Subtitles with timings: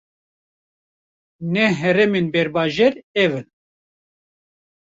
[1.53, 3.47] Neh heremên berbajar, ev in: